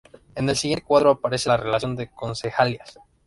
[0.33, 2.97] En el siguiente cuadro aparece la relación de concejalías.